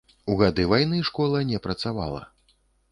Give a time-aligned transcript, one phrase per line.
[0.35, 2.29] У гады вайны школа не працавала.